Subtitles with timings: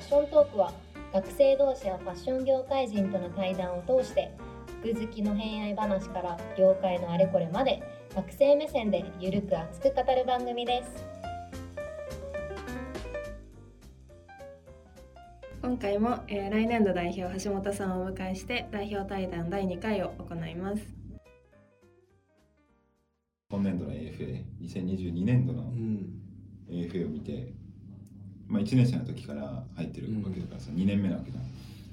[0.00, 0.72] ッショントークは
[1.12, 4.32] 学生同士やファッション業界人との対談を通して
[4.82, 7.82] 服好きの偏愛話から業界のあれこれまで
[8.14, 11.06] 学生目線でゆるく熱く語る番組です。
[15.62, 20.82] 今回も、えー来年度代表橋本さんをお迎えして代表対談第2回を行います。
[23.50, 26.20] 今年度の AFA、2022年度のうん。
[26.68, 27.52] AFA を見て、
[28.50, 31.44] まあ、1年生の時から入ってるわけだからさ、2年目なわけじゃん。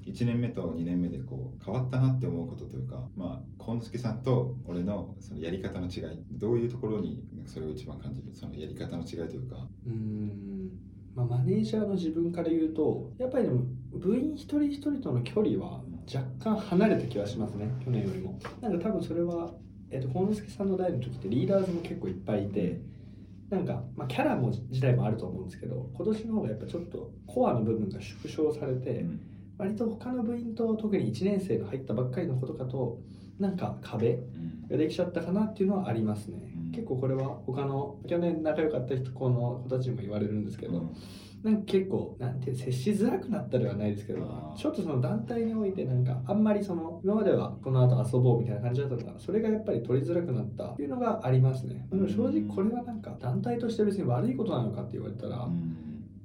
[0.07, 10.71] 1年目と2年目でこう変わったなって思うことというか、まあ、幸之助さんと俺のそのやり方の違い、どういうところにそれを一番感じる、そのやり方の違いというか、うん。
[11.15, 15.81] まあ、マネージャーの自分から言うとやっぱりでも部員一人一人との距離は
[16.13, 18.39] 若干離れた気はしますね去年よりも。
[18.61, 19.51] なんか多分それは、
[19.89, 22.79] えっと幸之助さんの代の時ってリーダーズも結構いっぱいいて
[23.49, 29.21] なんか、まあ、キャラも自体もあると思うんですけど今年の方がやっぱちょっとコアの部分が縮小されて、うん。
[29.57, 32.99] 割と他の部員と特に1年生の入ったばっかりの子とかと
[33.39, 34.67] なんか壁うん。
[34.69, 36.71] ができちゃったかなっていうのはありますね、うん。
[36.71, 40.91] 結構これは他の去年仲良かった人この子たちにも言われるんですけど、
[41.43, 51.87] なんか結構なんて接しづらくなったではないですけどちょっとその団体においてなんかあんまりその今まではこの後遊ぼうみたいな感じだったのがそれがやっぱり取りづらくなったっていうのがありますね。
[51.91, 55.77] でも正直これはなんか団体として別に悪いことなのかって言われたら、うん。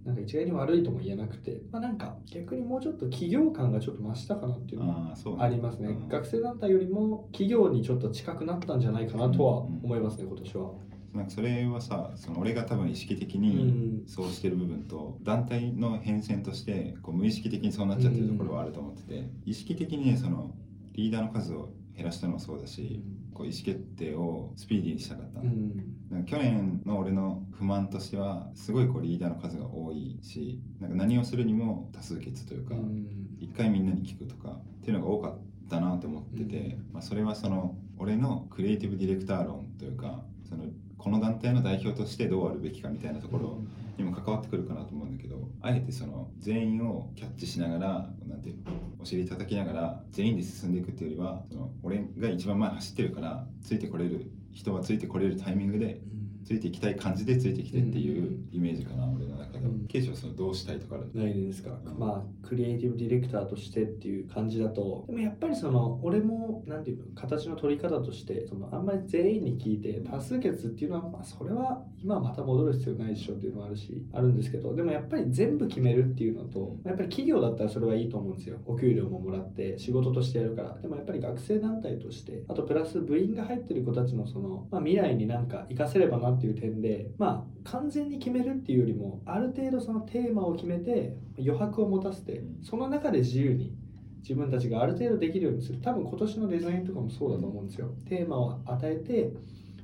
[0.05, 6.09] なんか一概に悪いとも言えなくてまあなんか逆にもうちょっと企業感がちょっと増したかなっていうのはありますね、うん。
[6.09, 10.71] 学生団体よりも企業にちょっと近くなったんじゃないかなとは思いますね今年は。
[11.15, 14.05] なんかそれはさその俺が多分意識的うにん。
[14.07, 20.55] そうしてる部分と団体の変遷としてこう無意識的にそうなっちゃってるところはあると思ってて意識的にねその
[20.93, 23.03] リーダーの数を減らしたのもそうだし
[23.35, 25.97] こう意思決定をスピーディーにしたかったの、うん。
[26.11, 33.07] なんか去年の俺の不満としてはすごいこうリーダーの数が多いしなんか何をするにも多数決というかうん。
[33.41, 35.39] 一回みんなに聞くとかっていうのが多かっ
[35.69, 40.65] たなと思ってて、まあ、それはその俺のクリエイティブディレクター論というかその
[41.03, 43.59] この団体の代表としてどうあるべきかみたいなところ
[43.99, 48.63] にも関わってくるかなと思うんだけどあえてその全員をキャッチしながらなんていうの
[49.01, 56.01] お尻叩きながら全員で進んでいくっていうよりはその俺が一番前走ってるからついてこれる人はついてこれるタイミングで
[56.45, 59.65] ついていきたい感じでついてきてっていうイメージかな、俺の中では。
[59.65, 59.87] うん。
[59.87, 61.99] ケイシはそのどうしたいとかあるないですか、うん。
[61.99, 65.05] まあクリエイティブディレクターとしてっていう感じだと。
[65.07, 78.59] でもやっぱりその俺もなんていうの形の取り方としてそのあんまり全員に聞いて多数決っていうのはまあそれは今また戻る必要ないでしょっていうのはあるしあるんですけどでもやっぱり全部決めるっていうのとやっぱり企業だったらそれはいいと思うんですよ。
[78.67, 80.79] お給料ももらって仕事としてやるから。
[80.81, 93.75] でもやっぱり学生団体としてあとプラス部員が入ってる子たちのその、まあ、未来になんか活かせればなっていう点でまあ完全に決めるっていうよりもある程度そのテーマを決めて余白を持たせてその中で自由に
[94.23, 95.81] 自分たちがある程度できるようにする。
[95.81, 97.93] 多分今年のデザインとかもそうだと思うんですよ。
[98.09, 99.33] テーマを与えて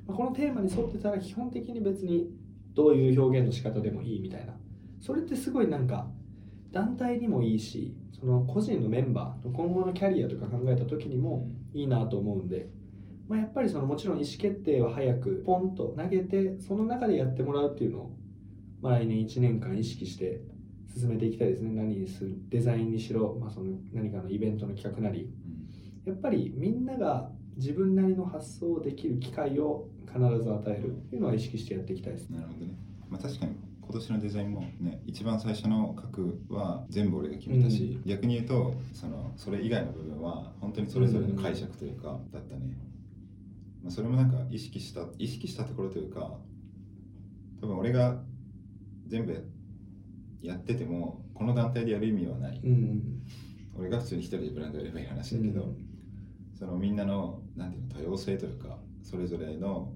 [0.06, 2.31] このテーマに沿ってたら基本的に別に
[2.75, 4.54] どういう表現の仕方でもいいみたいな。
[5.00, 6.09] それってすごいなんか
[6.72, 12.69] 団体にもいいしその個人のメンバーの今後のキャリアとか考えた時にもいいなと思うんで、
[13.28, 18.16] まあ、やっぱりそのもちろん意思決定は早くポンと投げてその中でやってもらうっていうのを、
[18.81, 20.41] まあ、来年1年間意識して
[20.97, 21.71] 進めていきたいですね。
[21.71, 25.31] 何にするデザインにしろ、まあ、その何かのイベントの企画なり。
[26.06, 30.97] やっぱりみんなが自分なりの発想をできる機会を必ず与える。
[30.97, 32.31] っていうのは意識してやっていきたいです。
[32.31, 32.72] ねなるほどね。
[33.10, 33.53] まあ確かに
[33.83, 42.88] 今年のデザインもね、一番最初の角は全部俺が決めたし、逆に言うとそのそれ以外の部分は本当にそれぞれの解釈というかだったね。
[43.83, 46.39] まあ、それもなんか意識した意識したところというか、
[47.61, 48.22] 多分俺が
[49.06, 49.44] 全部
[50.43, 52.61] やっててもこの団体でやる意味はない。
[52.62, 53.22] うん
[53.77, 55.72] 俺が普通に一人でブランドやればいい話だけど、
[56.59, 59.92] そのみんなのなんていうの多様性というかそれぞれの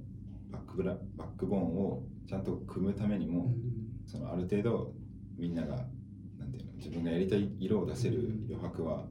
[0.51, 3.53] バックブラバックボーンをちゃんと組むためにも、
[4.07, 4.95] そのある程度
[5.37, 5.85] みんなが
[6.39, 9.05] なんていうの自分がやりたい色を出せる余白は、ね、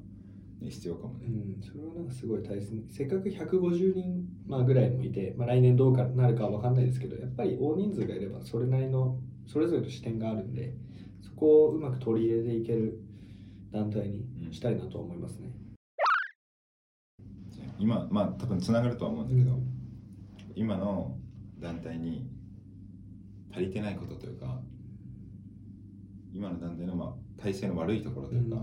[0.70, 1.28] 必要かもね。
[1.28, 9.18] うん、それはなんかすごい大切にせっかく150人、まあ、ぐらいもいて、まあ、来年どうかなるかは分かんないですけどやっぱり大人数がいればそれなりの
[9.48, 10.74] それぞれの視点があるんで
[11.22, 13.00] そこをうまく取り入れていける
[13.72, 15.52] 団体にしたいなと思いますね。
[17.52, 19.58] じゃあ今まあ多分つながるとは思うんだけど、
[20.56, 21.18] 今の
[21.60, 22.30] 団体に
[23.52, 24.60] 足りてないことというか
[26.34, 28.58] 今の団体のまあ体制の悪いところというか、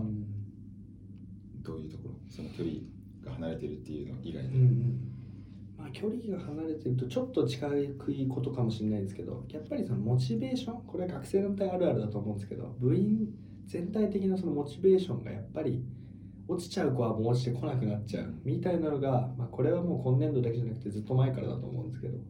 [1.61, 2.75] どういうところその距離
[3.23, 5.19] が離れてるっていうの以外で、うんうん。
[5.77, 13.29] まあ、距離が離れてるとちょっと近いことかもしれないですけどやっぱりそのモチベーションこれは学生団体あるあるだと思うんですけど部員
[13.65, 15.81] 全体的なそのモチベーションがやっぱり
[16.49, 22.21] 落ちちゃう子はもう落ちてこなくなっちゃうみたいなのが、まあ、これはもう今年度だけじゃなくてずっと前からだと思うんですけどい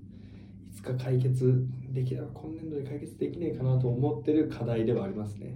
[0.75, 5.56] つか解決できれば今年度で解決できねえかなと思ってる課題ではありますね。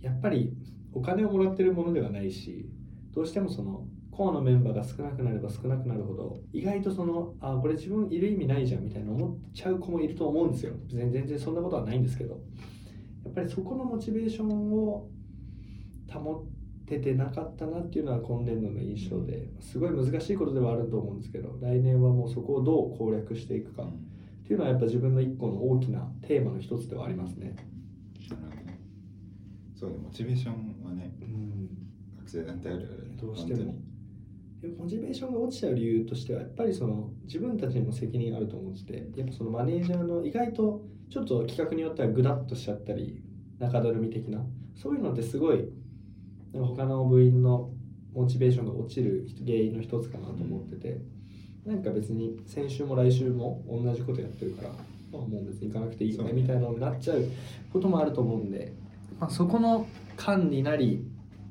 [0.00, 0.52] やっぱり
[0.92, 2.68] お金をもらってるものではないし
[3.14, 10.74] どうしてもそのコアのメンバーが少なくなれば少なくなるほど意外とそのあこれ自分いる意味ないじゃんみたいな思っちゃう子もいると思うんですよ。
[10.88, 12.40] 全然そんなことはないんですけど。
[13.24, 15.08] やっぱりそこのモチベーションを
[16.12, 16.44] 保
[16.84, 23.86] っててなかったなっていうのは今年度の印象ですごい難しいことではあると思うんですけど来年はもうそこをどう攻略していくかっ
[24.44, 27.54] ていうのはやっぱ自分の一個の大きなテーマの一つではありますね。
[29.78, 31.68] そうねモチベーションはね、うん、
[32.32, 32.88] 学生団体ある？
[32.90, 33.74] あるどうしても。
[34.78, 43.20] モチベーションが落ちちゃう理由としてはやっぱりその自分たちにも責任あると思っててやっぱそのマネージャーの意外とちょっと企画によってはグダッとしちゃったり
[43.58, 44.38] 中だるみ的な
[44.76, 45.68] そういうのってすごい
[46.52, 47.70] なんか他の部員の
[48.14, 51.00] モチベーションが落ちる原因の一つかなと思ってて、
[51.64, 54.74] なんか別に先週も来週も同じことやってるから、ま
[55.14, 56.32] あ、もう別に行かなくていいよね。
[56.32, 57.24] みたいなのになっちゃう
[57.72, 58.74] こともあると思うんで、
[59.18, 59.86] まあ、そこの
[60.18, 61.02] 間になり、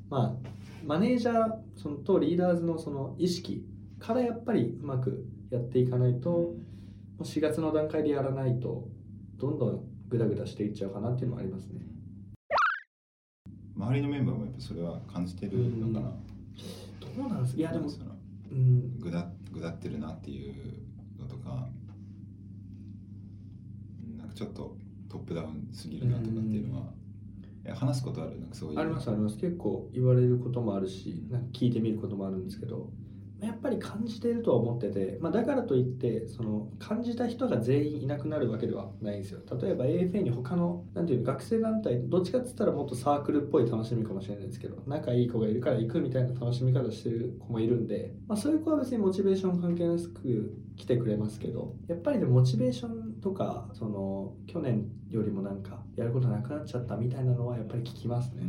[0.07, 0.47] まあ、
[0.85, 3.65] マネージャーそのとリーダーズのその意識
[3.99, 6.55] からやっぱりうまくやっていかないと
[7.21, 8.87] 4月の段階でやらないと
[9.37, 11.81] どんどんグダグダしていっちゃうかなっていうのもありますね。
[13.75, 16.13] 周りのメンバーもやっぱそれは感じてるのかな、
[16.99, 17.59] どうなんですか？
[17.59, 17.89] いやでも
[18.51, 18.99] うん。
[18.99, 20.53] ぐだぐだってるなっていう
[21.19, 21.67] のとか
[24.17, 24.75] なんかちょっと
[25.09, 26.93] トップダウンすぎるなとかっていうのは、
[27.69, 28.39] 話すことある？
[28.39, 28.79] なんかそういう。
[28.79, 29.37] ありますあります。
[29.37, 32.89] 結構言われることもあるしなんか聞いてみることもあるんですけど
[33.41, 39.39] やっぱり感じているとは思ってて、まあ、だからといってその感じた人が全員いなくなるわけではないんですよ。
[39.59, 58.43] 例えば AFA に他のなんていう学生団体どっちかっつったらもっとサークルっぽい楽しみかもしれないですけど仲いい子がいるから行くみたいな楽しみ方してる子もいるんで、まあ、そういう子は別にモチベーション関係なく来てくれますけどやっぱりでモチベーションとかその去年よりもなんかやることなくなっちゃったみたいなのはやっぱり聞きますね。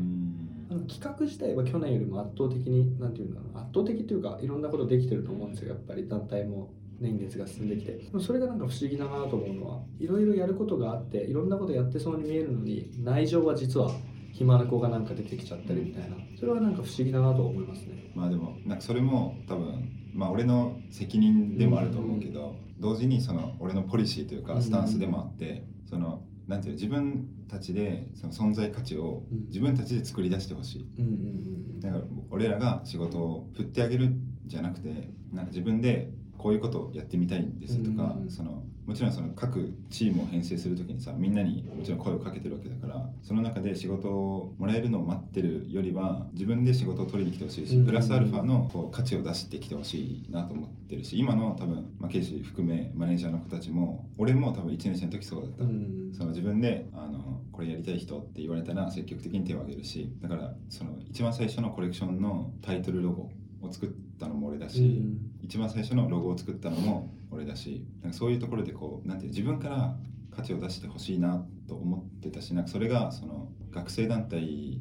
[0.70, 5.70] あの企画自体は去年よりも圧倒的に何て言うんだろう圧倒的っていうかいろんなことできてると思うんですよ。
[5.70, 8.00] やっぱり団体も年月が進んできて。
[8.18, 13.90] それがなんか不思議だなと思うのはいろいろやることがあっていろんなことやってそうに見えるのに内情は実は
[14.32, 16.16] 暇な子がなんか出てきちゃったりみたいな。
[16.38, 18.10] それはなんか不思議だなと思いますね。
[18.14, 29.46] まあでもなんかそれも多分まあ俺の責任でもあると思うけど、同時にその俺のポリシーというかスタンスでもあって、そのなんていうの自分たちでその存在価値をうん。
[29.46, 30.88] 自分たちで作り出してほしい。
[30.98, 36.10] うんうんだから俺らが仕事を振ってあげるんじゃなくてなんか自分で
[36.42, 55.72] こういうことをやってみたいんですとか、うんそのもちろんその各チームを編成する時にさみんなにもちろん声をかけてるわけだからその中で仕事をもらえるのを待ってるよりは自分で仕事を取りに来てほしいし、うんプラスアルファのこう価値を出してきてほしいなと思ってるし今の多分、まあ、ケイシ含めマネージャーの子たちも俺も多分1年生の時そうだった、うんう
[56.10, 56.12] ん。
[56.12, 63.30] その自分であのこれやりたい人って言われたら積極的に手を挙げるしだからその一番最初のコレクションのタイトルロゴ
[63.62, 65.02] を作ったのも俺だし、
[65.40, 69.96] 一番最初のロゴを作ったのも俺だしなんかそういうところでこうなんていう自分から
[70.30, 74.80] 価値を出してほしいなと思ってたしなんかそれがその学生団体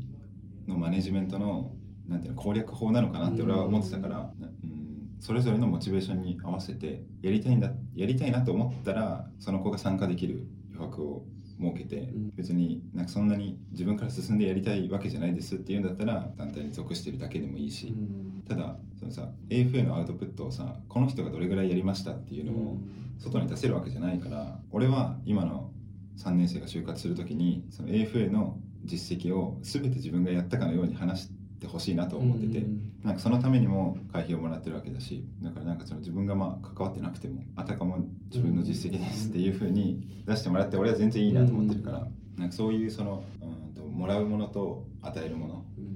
[0.67, 1.73] のマネジメントの
[2.07, 4.81] なんていうの攻略法なのかなって俺は思ってたから、うん。
[5.19, 11.25] それぞれのモチベーションに合わせてやりたいんだやりたいなと思ったらその子が参加できる余白を
[11.59, 12.31] 設けて、ん。
[12.35, 22.77] 別になんかそんなに自分から進んでやりたいわけじゃないですっていうんだったら団体に属してるだけでもいいし、うんただそのさ AFA のアウトプットをさこの人がどれぐらいやりましたっていうのを
[23.17, 25.71] 外に出せるわけじゃないから俺は今の
[26.17, 31.29] 3年生が就活する時にその AFA の実績を全て自分がやったかのように話し
[31.61, 32.65] てほしいなと思ってて、
[33.03, 37.99] なんかそのためにも会費をもらってるわけだしだからなんかその自分がまあ関わってなくてもあたかも
[38.31, 43.60] 自分の実績ですっていうふうに出してもらって俺は全然いいなと思ってるから、なんかそういうそのうんと
[43.91, 45.47] もらうものと与えるも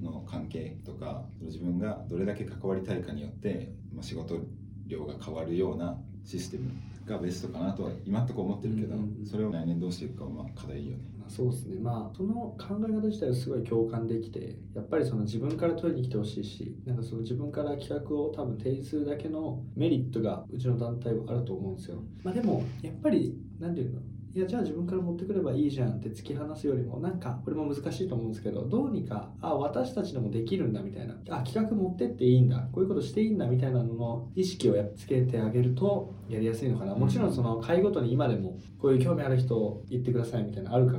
[0.02, 4.38] のの関係とか自分がどれだけ関わりたいかによって、まあ、仕事
[4.86, 6.70] 量が変わるようなシステム
[7.04, 8.96] がベストかなとは今んとこ思ってるけど、
[9.28, 11.04] それを来年どうしていくかはまあ課題よね。
[11.18, 11.80] まあ、そうですね。
[11.80, 12.56] まあその考
[12.88, 22.02] え方自体はすごい共感できてやっぱりその自分から取りに来てほしいしなんかその自分から企画を多分提示するだけのメリットがうちの団体はあると思うんですよ。
[22.24, 24.00] まあでもやっぱり何て言うの？
[24.36, 31.14] いやじゃあ自分から持ってくればいいじゃんって突き放すよりもなんかこれも難しいと思うんですけどどうにかあ私たちでもできるんだみたいな。
[31.30, 32.68] あ企画持ってっていいんだ。
[32.70, 36.94] こういうことしていいんだみたいなのの意識をやっつけてあげるとやりやすいのかな。
[36.94, 40.98] もちろんその会ごとに今でもこういう興味ある人言ってくださいみたいなのあるか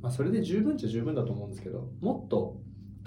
[0.00, 2.56] まあ、それで十分っちゃ十分だと思うんですけどもっと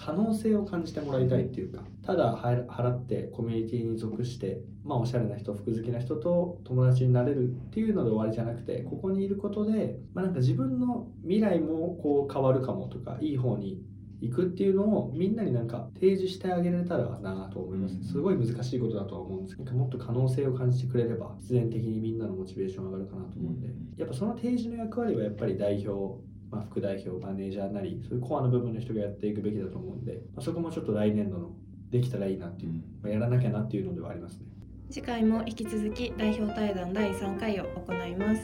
[0.03, 13.79] 可能性を感じてもらいたいっていうかただ払ってコミュニティに属してまあおしゃれな人服好きな人と友達になれるっていうので終わりじゃなくてここにいることで、まあ、なんか自分の未来もこう変わるかもとかいい方に
[14.21, 19.57] 行くっていうのをみんなになんか提示してあげられたらなと思います、すごい難しいことだとは思うんです。
[19.57, 23.67] けどもっと可能性を感じてくれれば必然的にみんなのモチベーション上がるかなと思うんで、
[23.97, 31.51] やっぱその提示の役割はやっぱり代表まあ、副代表マネージャーなりそういうコアの部分の人がやっていくべきだと思うんで、まあ、そこもちょっと来年度の
[31.89, 34.45] できたらいいなっていう、まあ、やらなきゃなっていうのではありますね。
[34.89, 38.41] 次回も引き続き代表対談第3回を行います。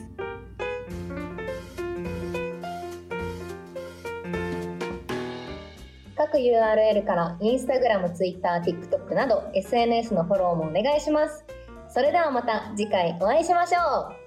[6.16, 11.46] 各 URL からインスタグラム、ツイッター、TikTok など SNS のフォローもお願いします。
[11.90, 14.27] それではまた次回お会いしましょう